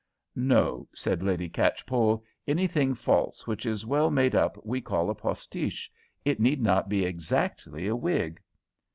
[0.35, 5.91] "No," said Lady Catchpole; "anything false which is well made up we call a postiche;
[6.25, 8.41] it need not be exactly a wig."